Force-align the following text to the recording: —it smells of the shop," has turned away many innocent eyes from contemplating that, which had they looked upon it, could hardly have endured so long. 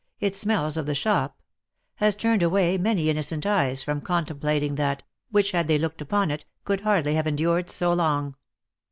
—it 0.29 0.35
smells 0.35 0.77
of 0.77 0.87
the 0.87 0.95
shop," 0.95 1.43
has 1.97 2.15
turned 2.15 2.41
away 2.41 2.75
many 2.75 3.07
innocent 3.07 3.45
eyes 3.45 3.83
from 3.83 4.01
contemplating 4.01 4.73
that, 4.73 5.03
which 5.29 5.51
had 5.51 5.67
they 5.67 5.77
looked 5.77 6.01
upon 6.01 6.31
it, 6.31 6.43
could 6.65 6.81
hardly 6.81 7.13
have 7.13 7.27
endured 7.27 7.69
so 7.69 7.93
long. 7.93 8.33